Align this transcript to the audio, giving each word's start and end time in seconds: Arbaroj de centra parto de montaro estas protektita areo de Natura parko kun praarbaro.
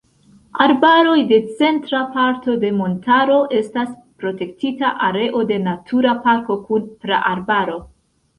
Arbaroj 0.63 1.17
de 1.31 1.37
centra 1.59 1.99
parto 2.15 2.55
de 2.63 2.71
montaro 2.77 3.35
estas 3.59 3.93
protektita 4.25 4.91
areo 5.09 5.43
de 5.53 5.61
Natura 5.67 6.17
parko 6.25 6.59
kun 6.67 6.89
praarbaro. 7.07 7.79